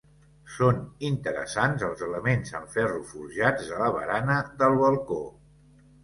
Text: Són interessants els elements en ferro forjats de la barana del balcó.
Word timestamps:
Són 0.51 0.77
interessants 1.09 1.83
els 1.87 1.99
elements 2.07 2.55
en 2.59 2.65
ferro 2.75 3.01
forjats 3.09 3.67
de 3.73 3.77
la 3.83 3.91
barana 3.97 4.39
del 4.63 4.79
balcó. 4.85 5.19